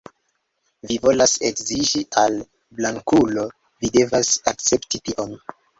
Vi 0.91 0.95
volas 1.03 1.33
edziĝi 1.51 2.03
al 2.23 2.41
blankulo, 2.81 3.47
vi 3.83 3.95
devas 4.01 4.37
akcepti 4.55 5.07
tion. 5.11 5.43